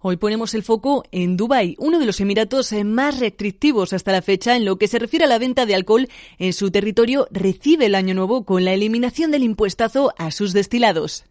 [0.00, 4.54] Hoy ponemos el foco en Dubái, uno de los emiratos más restrictivos hasta la fecha
[4.54, 7.96] en lo que se refiere a la venta de alcohol en su territorio, recibe el
[7.96, 11.24] año nuevo con la eliminación del impuestazo a sus destilados.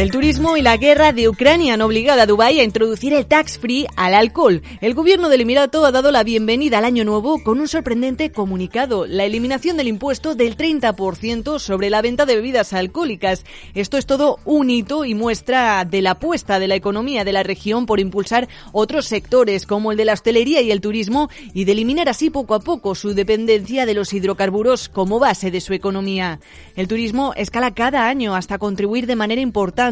[0.00, 3.58] El turismo y la guerra de Ucrania han obligado a Dubái a introducir el tax
[3.58, 4.62] free al alcohol.
[4.80, 9.04] El gobierno del Emirato ha dado la bienvenida al año nuevo con un sorprendente comunicado,
[9.04, 13.44] la eliminación del impuesto del 30% sobre la venta de bebidas alcohólicas.
[13.74, 17.42] Esto es todo un hito y muestra de la apuesta de la economía de la
[17.42, 21.72] región por impulsar otros sectores como el de la hostelería y el turismo y de
[21.72, 26.40] eliminar así poco a poco su dependencia de los hidrocarburos como base de su economía.
[26.74, 29.89] El turismo escala cada año hasta contribuir de manera importante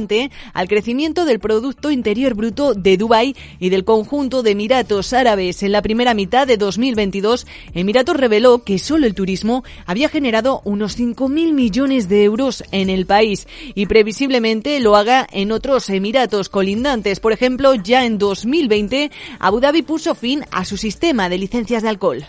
[0.52, 5.64] al crecimiento del Producto Interior Bruto de Dubái y del conjunto de Emiratos Árabes.
[5.64, 10.96] En la primera mitad de 2022, Emiratos reveló que solo el turismo había generado unos
[10.96, 17.18] 5.000 millones de euros en el país y previsiblemente lo haga en otros Emiratos colindantes.
[17.18, 21.88] Por ejemplo, ya en 2020, Abu Dhabi puso fin a su sistema de licencias de
[21.88, 22.24] alcohol.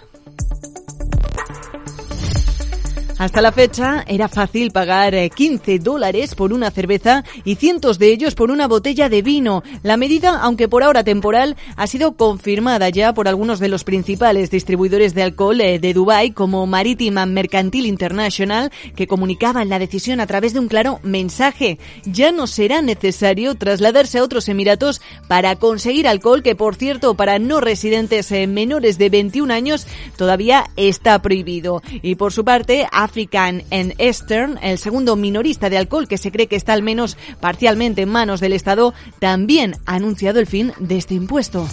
[3.20, 8.14] Hasta la fecha era fácil pagar 15 eh, dólares por una cerveza y cientos de
[8.14, 9.62] ellos por una botella de vino.
[9.84, 14.52] La medida, aunque por ahora temporal, ha sido confirmada ya por algunos de los principales
[14.52, 20.28] distribuidores de alcohol eh, de Dubái, como Marítima Mercantil International, que comunicaban la decisión a
[20.28, 21.78] través de un claro mensaje.
[22.06, 27.38] Ya no será necesario trasladarse a otros Emiratos para conseguir alcohol, que por cierto, para
[27.38, 31.84] no residentes eh, menores de 21 años todavía está prohibido.
[32.02, 36.46] Y por su parte, African and Eastern, el segundo minorista de alcohol que se cree
[36.46, 40.98] que está al menos parcialmente en manos del Estado, también ha anunciado el fin de
[40.98, 41.68] este impuesto.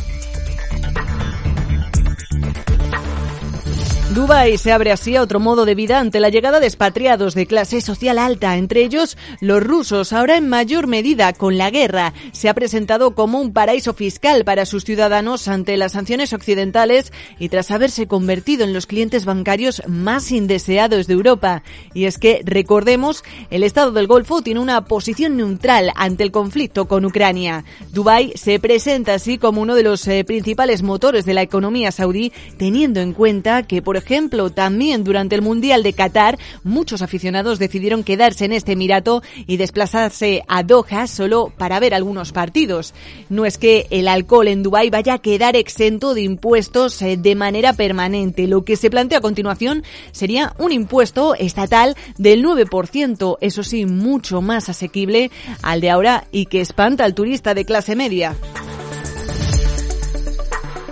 [4.17, 7.47] Dubái se abre así a otro modo de vida ante la llegada de expatriados de
[7.47, 12.15] clase social alta, entre ellos los rusos, ahora en mayor medida con la guerra.
[12.33, 17.51] Se ha presentado como un paraíso fiscal para sus ciudadanos ante las sanciones occidentales y
[17.51, 21.63] tras haberse convertido en los clientes bancarios más indeseados de Europa.
[21.93, 26.89] Y es que, recordemos, el Estado del Golfo tiene una posición neutral ante el conflicto
[26.89, 27.67] con Ucrania.
[27.93, 32.33] Dubái se presenta así como uno de los eh, principales motores de la economía saudí,
[32.57, 37.59] teniendo en cuenta que, por ejemplo, ejemplo, también durante el Mundial de Qatar, muchos aficionados
[37.59, 42.95] decidieron quedarse en este Emirato y desplazarse a Doha solo para ver algunos partidos.
[43.29, 47.35] No es que el alcohol en Dubái vaya a quedar exento de impuestos eh, de
[47.35, 48.47] manera permanente.
[48.47, 54.41] Lo que se plantea a continuación sería un impuesto estatal del 9%, eso sí, mucho
[54.41, 55.31] más asequible
[55.63, 58.37] al de ahora y que espanta al turista de clase media.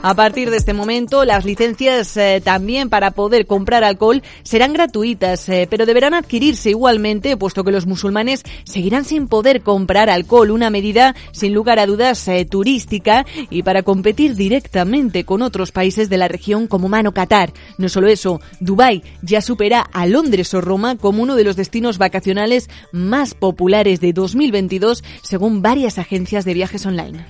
[0.06, 5.48] A partir de este momento, las licencias eh, también para poder comprar alcohol serán gratuitas,
[5.48, 10.68] eh, pero deberán adquirirse igualmente, puesto que los musulmanes seguirán sin poder comprar alcohol, una
[10.68, 16.18] medida sin lugar a dudas eh, turística y para competir directamente con otros países de
[16.18, 17.54] la región como Mano Qatar.
[17.78, 21.96] No solo eso, Dubái ya supera a Londres o Roma como uno de los destinos
[21.96, 27.24] vacacionales más populares de 2022, según varias agencias de viajes online.